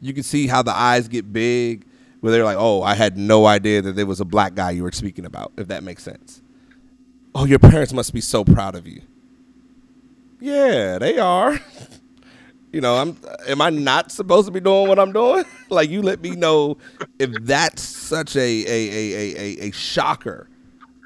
[0.00, 1.84] You can see how the eyes get big
[2.20, 4.82] where they're like oh i had no idea that there was a black guy you
[4.82, 6.42] were speaking about if that makes sense.
[7.34, 9.02] Oh your parents must be so proud of you.
[10.40, 11.58] Yeah they are
[12.72, 15.44] you know i'm am i not supposed to be doing what i'm doing?
[15.70, 16.78] Like you let me know
[17.18, 20.48] if that's such a a, a, a, a, a shocker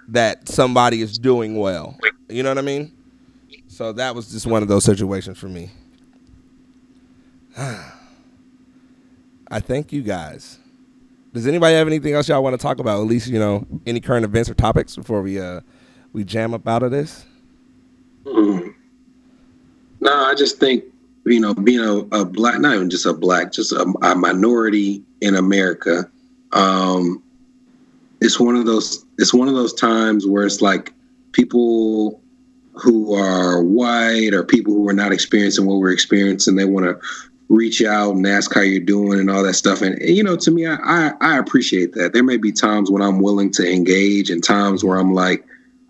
[0.09, 1.99] that somebody is doing well.
[2.29, 2.93] You know what i mean?
[3.67, 5.71] So that was just one of those situations for me.
[7.59, 10.59] I thank you guys.
[11.33, 13.01] Does anybody have anything else y'all want to talk about?
[13.01, 15.61] At least you know any current events or topics before we uh
[16.13, 17.25] we jam up out of this?
[18.25, 18.75] Mm.
[20.01, 20.85] No, I just think
[21.25, 25.03] you know being a, a black, not even just a black, just a, a minority
[25.21, 26.11] in America.
[26.53, 27.23] Um,
[28.21, 29.05] it's one of those.
[29.19, 30.93] It's one of those times where it's like
[31.33, 32.21] people
[32.75, 36.57] who are white or people who are not experiencing what we're experiencing.
[36.57, 36.99] They want to
[37.49, 39.83] reach out and ask how you're doing and all that stuff.
[39.83, 42.13] And you know, to me, I, I I appreciate that.
[42.13, 45.45] There may be times when I'm willing to engage, and times where I'm like.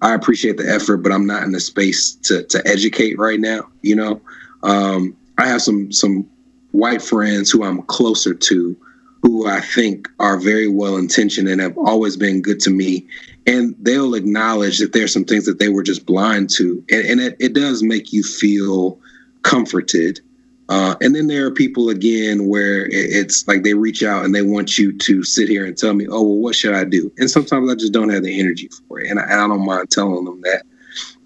[0.04, 3.68] I appreciate the effort, but I'm not in the space to to educate right now.
[3.82, 4.20] You know,
[4.64, 6.28] um, I have some some
[6.70, 8.76] white friends who I'm closer to,
[9.22, 13.06] who I think are very well intentioned and have always been good to me,
[13.46, 17.20] and they'll acknowledge that there's some things that they were just blind to, and, and
[17.20, 18.98] it, it does make you feel
[19.42, 20.20] comforted.
[20.68, 24.42] Uh, and then there are people again where it's like they reach out and they
[24.42, 27.12] want you to sit here and tell me, oh, well, what should I do?
[27.18, 29.10] And sometimes I just don't have the energy for it.
[29.10, 30.62] And I, I don't mind telling them that.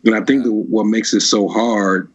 [0.05, 2.11] And I think that what makes it so hard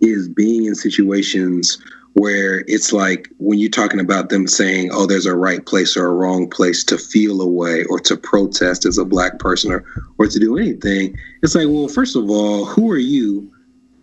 [0.00, 1.78] is being in situations
[2.14, 6.06] where it's like when you're talking about them saying, oh, there's a right place or
[6.06, 9.84] a wrong place to feel a way or to protest as a black person or,
[10.18, 11.16] or to do anything.
[11.42, 13.52] It's like, well, first of all, who are you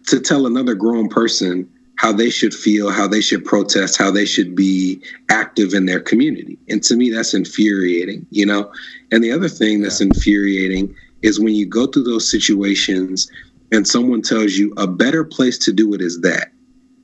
[0.08, 4.26] to tell another grown person how they should feel, how they should protest, how they
[4.26, 6.58] should be active in their community.
[6.70, 8.72] And to me, that's infuriating, you know?
[9.12, 13.32] And the other thing that's infuriating is when you go through those situations
[13.72, 16.52] and someone tells you a better place to do it is that.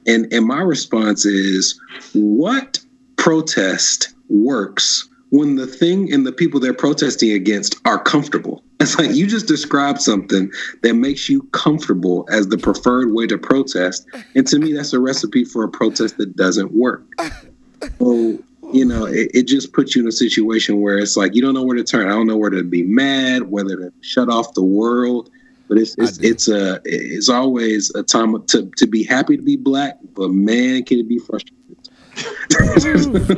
[0.08, 1.80] And and my response is
[2.14, 2.80] what
[3.18, 8.64] protest works when the thing and the people they're protesting against are comfortable.
[8.80, 13.38] It's like you just described something that makes you comfortable as the preferred way to
[13.38, 14.08] protest.
[14.36, 17.04] And to me, that's a recipe for a protest that doesn't work.
[18.00, 18.40] So,
[18.74, 21.54] you know, it, it just puts you in a situation where it's like you don't
[21.54, 22.08] know where to turn.
[22.08, 25.30] I don't know where to be mad, whether to shut off the world.
[25.72, 29.56] But it's it's, it's a it's always a time to to be happy to be
[29.56, 31.56] black, but man, can it be frustrating.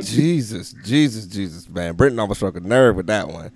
[0.02, 1.94] Jesus, Jesus, Jesus, man.
[1.94, 3.52] Brenton almost struck a nerve with that one.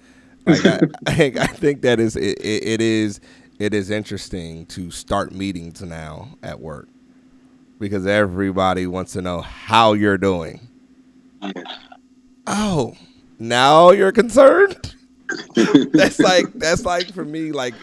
[0.46, 3.20] Like I, I, think, I think that is it, it, it is
[3.58, 6.88] it is interesting to start meetings now at work
[7.80, 10.68] because everybody wants to know how you're doing.
[12.46, 12.96] Oh,
[13.40, 14.94] now you're concerned.
[15.92, 17.74] that's like that's like for me like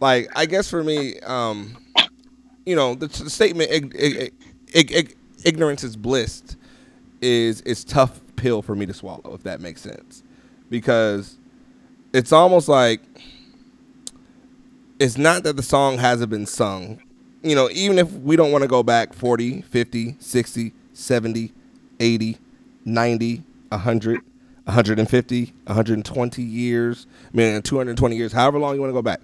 [0.00, 1.76] like I guess for me um
[2.66, 4.32] you know the, the statement ig- ig-
[4.74, 6.42] ig- ig- ignorance is bliss
[7.20, 10.22] is is tough pill for me to swallow if that makes sense.
[10.70, 11.36] Because
[12.12, 13.00] it's almost like
[14.98, 17.00] it's not that the song hasn't been sung.
[17.42, 21.52] You know even if we don't want to go back 40 50 60 70
[21.98, 22.38] 80
[22.84, 24.20] 90 100
[24.64, 29.20] 150 120 years i mean 220 years however long you want to go back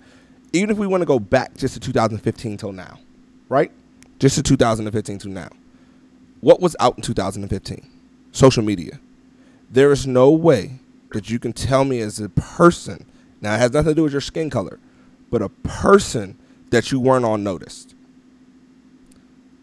[0.57, 2.99] even if we want to go back just to 2015 till now,
[3.49, 3.71] right?
[4.19, 5.49] Just to 2015 to now.
[6.41, 7.89] What was out in 2015?
[8.33, 8.99] Social media.
[9.71, 10.79] There is no way
[11.13, 13.07] that you can tell me as a person,
[13.41, 14.79] now it has nothing to do with your skin color,
[15.31, 16.39] but a person
[16.71, 17.95] that you weren't on noticed.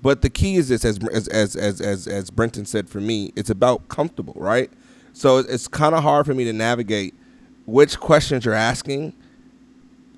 [0.02, 3.32] But the key is this, as as as as as, as Brenton said for me,
[3.38, 4.70] it's about comfortable, right?
[5.14, 7.14] So it's kind of hard for me to navigate
[7.66, 9.14] which questions you're asking,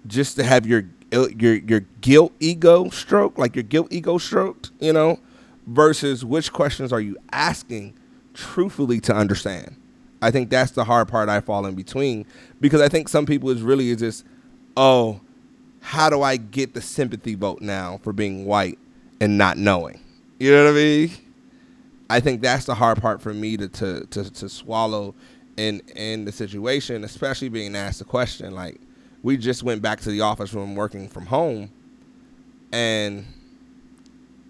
[0.08, 4.72] just to have your uh, your your guilt ego stroke, like your guilt ego stroked,
[4.80, 5.20] you know,
[5.68, 7.94] versus which questions are you asking
[8.34, 9.76] truthfully to understand.
[10.22, 12.26] I think that's the hard part I fall in between
[12.60, 14.26] because I think some people is really is just,
[14.76, 15.22] oh,
[15.82, 18.80] how do I get the sympathy vote now for being white
[19.22, 20.00] and not knowing?
[20.40, 21.12] You know what I mean?
[22.10, 25.16] I think that's the hard part for me to to to, to swallow
[25.58, 28.54] in in the situation, especially being asked the question.
[28.54, 28.80] Like,
[29.26, 31.72] we just went back to the office room working from home,
[32.72, 33.26] and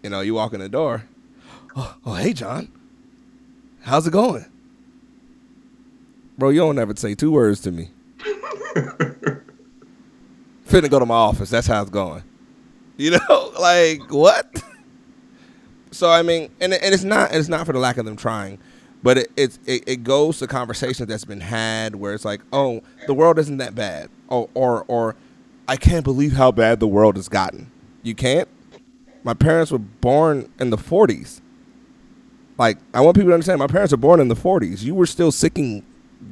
[0.03, 1.05] you know, you walk in the door.
[1.78, 2.69] Oh, oh hey, John.
[3.84, 4.43] How's it going?
[6.38, 7.89] Bro, you don't ever say two words to me.
[10.67, 11.49] Finna go to my office.
[11.49, 12.23] That's how it's going.
[12.97, 14.61] You know, like what?
[15.91, 18.59] So I mean, and and it's not it's not for the lack of them trying,
[19.06, 22.82] but it it's, it, it goes to conversations that's been had where it's like, oh,
[23.06, 25.16] the world isn't that bad, or or or
[25.68, 27.70] I can't believe how bad the world has gotten.
[28.01, 28.49] You can't.
[29.24, 31.39] My parents were born in the '40s.
[32.58, 34.82] Like I want people to understand, my parents were born in the '40s.
[34.82, 35.86] You were still sicking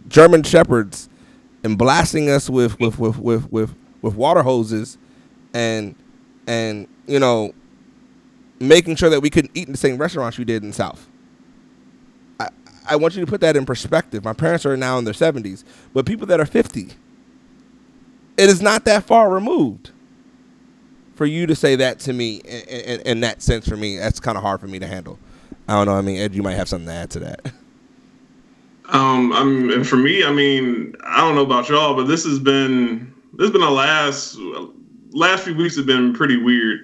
[0.08, 1.10] German shepherds
[1.64, 4.98] and blasting us with with with with with, with water hoses,
[5.54, 5.94] and
[6.48, 7.54] and you know
[8.60, 11.08] making sure that we couldn't eat in the same restaurants you did in the South.
[12.88, 14.24] I, I want you to put that in perspective.
[14.24, 15.64] My parents are now in their 70s,
[15.94, 16.90] but people that are 50,
[18.38, 19.92] it is not that far removed
[21.16, 23.98] for you to say that to me in, in, in that sense for me.
[23.98, 25.20] That's kind of hard for me to handle.
[25.68, 25.94] I don't know.
[25.94, 27.52] I mean, Ed, you might have something to add to that.
[28.90, 32.40] Um, I'm, and for me, I mean, I don't know about y'all, but this has
[32.40, 34.38] been this has been a last
[35.12, 36.82] last few weeks have been pretty weird.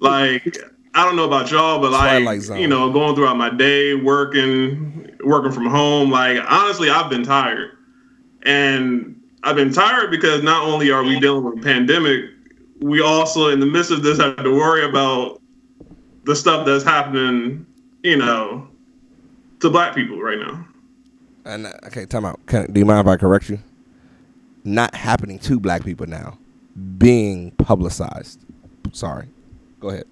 [0.00, 0.58] Like
[0.94, 5.52] I don't know about y'all, but like you know, going throughout my day, working, working
[5.52, 7.76] from home, like honestly, I've been tired,
[8.42, 12.24] and I've been tired because not only are we dealing with a pandemic,
[12.80, 15.40] we also in the midst of this have to worry about
[16.24, 17.66] the stuff that's happening,
[18.02, 18.68] you know,
[19.60, 20.66] to black people right now.
[21.44, 22.44] And uh, okay, time out.
[22.46, 23.58] Can, do you mind if I correct you?
[24.64, 26.38] Not happening to black people now,
[26.98, 28.40] being publicized.
[28.92, 29.28] Sorry,
[29.80, 30.04] go ahead.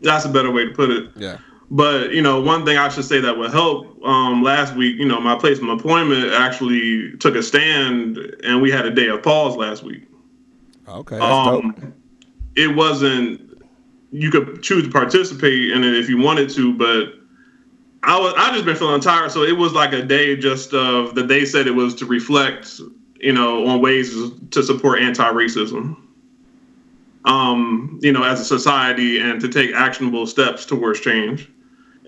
[0.00, 1.10] That's a better way to put it.
[1.16, 1.38] Yeah.
[1.72, 4.04] But you know, one thing I should say that would help.
[4.04, 8.70] Um, last week, you know, my place placement appointment actually took a stand, and we
[8.70, 10.06] had a day of pause last week.
[10.86, 11.18] Okay.
[11.18, 11.94] Um,
[12.56, 13.62] it wasn't.
[14.10, 17.14] You could choose to participate in it if you wanted to, but
[18.02, 18.34] I was.
[18.36, 21.28] I just been feeling tired, so it was like a day just of that.
[21.28, 22.80] They said it was to reflect,
[23.18, 24.14] you know, on ways
[24.50, 25.96] to support anti-racism
[27.24, 31.48] um, you know, as a society and to take actionable steps towards change.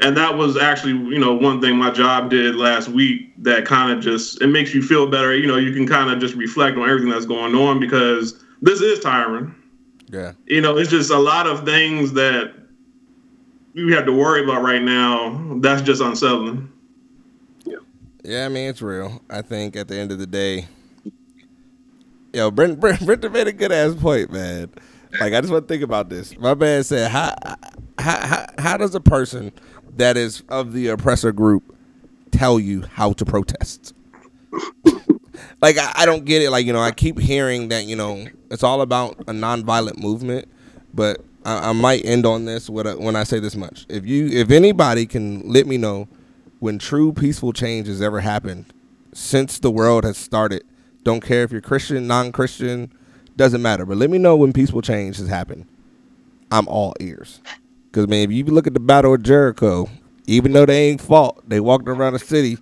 [0.01, 3.93] And that was actually, you know, one thing my job did last week that kind
[3.93, 5.37] of just it makes you feel better.
[5.37, 8.81] You know, you can kind of just reflect on everything that's going on because this
[8.81, 9.55] is tiring.
[10.09, 10.33] Yeah.
[10.47, 12.55] You know, it's just a lot of things that
[13.75, 15.59] we have to worry about right now.
[15.61, 16.73] That's just unsettling.
[17.65, 17.77] Yeah.
[18.25, 19.23] Yeah, I mean it's real.
[19.31, 20.67] I think at the end of the day,
[22.33, 24.71] yo, Brent Brent, Brent made a good ass point, man.
[25.21, 26.37] Like I just want to think about this.
[26.39, 27.35] My man said, how,
[27.99, 29.53] how, how, how does a person
[29.97, 31.77] that is of the oppressor group
[32.31, 33.95] tell you how to protest?
[35.61, 36.51] like I, I, don't get it.
[36.51, 40.49] Like you know, I keep hearing that you know it's all about a nonviolent movement,
[40.93, 43.87] but I, I might end on this a, when I say this much.
[43.89, 46.09] If you, if anybody can let me know
[46.61, 48.73] when true peaceful change has ever happened
[49.13, 50.65] since the world has started,
[51.03, 52.93] don't care if you're Christian, non-Christian
[53.37, 53.85] doesn't matter.
[53.85, 55.67] But let me know when peaceful change has happened.
[56.51, 57.41] I'm all ears.
[57.95, 59.89] Because, man, if you look at the Battle of Jericho,
[60.27, 62.59] even though they ain't fought, they walked around the city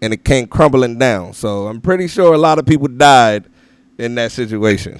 [0.00, 1.34] and it came crumbling down.
[1.34, 3.44] So I'm pretty sure a lot of people died
[3.96, 4.98] in that situation.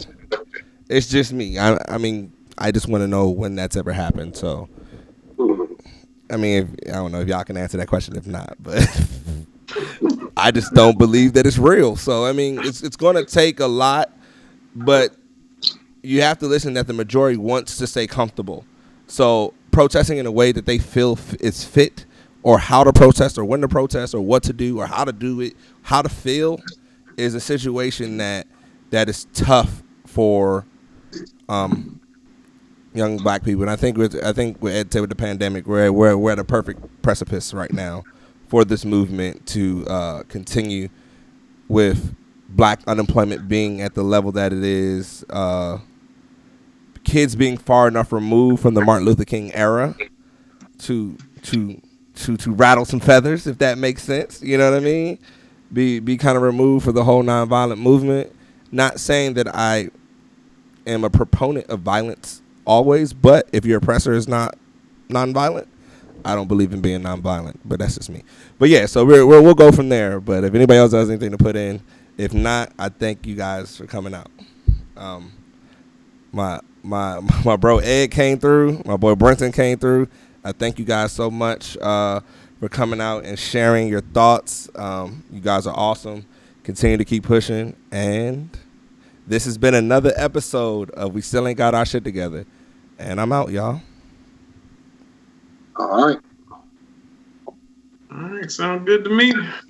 [0.89, 1.59] It's just me.
[1.59, 4.37] I, I mean, I just want to know when that's ever happened.
[4.37, 4.69] So,
[6.31, 8.17] I mean, if, I don't know if y'all can answer that question.
[8.17, 8.89] If not, but
[10.37, 11.97] I just don't believe that it's real.
[11.97, 14.13] So, I mean, it's it's going to take a lot
[14.75, 15.15] but
[16.03, 18.65] you have to listen that the majority wants to stay comfortable.
[19.07, 22.07] So protesting in a way that they feel f- is fit,
[22.45, 25.13] or how to protest, or when to protest, or what to do, or how to
[25.13, 26.61] do it, how to feel,
[27.17, 28.47] is a situation that
[28.91, 30.65] that is tough for
[31.49, 32.01] um,
[32.95, 33.63] young black people.
[33.63, 36.45] And I think with I think with, with the pandemic, we're, we're we're at a
[36.45, 38.05] perfect precipice right now
[38.49, 40.89] for this movement to uh, continue
[41.69, 42.15] with
[42.51, 45.25] black unemployment being at the level that it is.
[45.31, 45.79] Uh,
[47.05, 49.95] kids being far enough removed from the Martin Luther King era
[50.79, 51.81] to to
[52.15, 54.43] to to rattle some feathers, if that makes sense.
[54.43, 55.19] You know what I mean?
[55.73, 58.35] Be be kind of removed for the whole nonviolent movement.
[58.71, 59.91] Not saying that I
[60.87, 64.57] am a proponent of violence always, but if your oppressor is not
[65.09, 65.67] nonviolent,
[66.25, 67.59] I don't believe in being nonviolent.
[67.65, 68.23] But that's just me.
[68.59, 70.21] But yeah, so we're, we're we'll go from there.
[70.21, 71.83] But if anybody else has anything to put in,
[72.17, 74.31] if not, I thank you guys for coming out.
[74.97, 75.33] Um,
[76.33, 78.83] my my my bro Ed came through.
[78.85, 80.09] My boy Brenton came through.
[80.45, 82.21] I thank you guys so much uh,
[82.59, 84.69] for coming out and sharing your thoughts.
[84.75, 86.27] Um, you guys are awesome.
[86.65, 87.77] Continue to keep pushing.
[87.93, 88.51] And
[89.27, 92.45] this has been another episode of We Still Ain't Got Our Shit Together.
[92.99, 93.81] And I'm out, y'all.
[95.77, 96.19] All right.
[98.11, 99.33] All right, sound good to me.